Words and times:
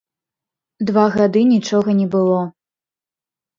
Два 0.91 1.03
гады 1.17 1.45
нічога 1.53 1.89
не 2.01 2.07
было. 2.17 2.41